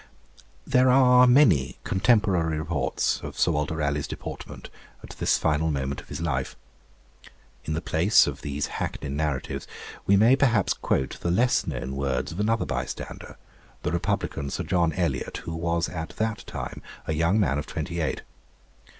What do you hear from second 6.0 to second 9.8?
of his life. In the place of these hackneyed narratives,